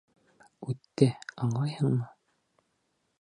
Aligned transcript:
Үтте, 0.73 1.09
аңлайһыңмы? 1.47 2.09